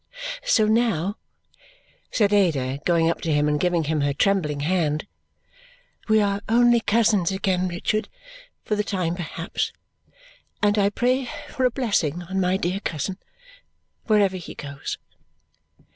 [0.43, 1.17] So now,"
[2.09, 5.05] said Ada, going up to him and giving him her trembling hand,
[6.07, 8.09] "we are only cousins again, Richard
[8.63, 9.71] for the time perhaps
[10.59, 13.19] and I pray for a blessing on my dear cousin,
[14.05, 14.97] wherever he goes!"